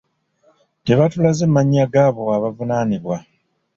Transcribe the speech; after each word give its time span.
Tebaatulaze 0.85 1.43
mannya 1.47 1.85
g'abo 1.93 2.23
abavunaanibwa. 2.37 3.17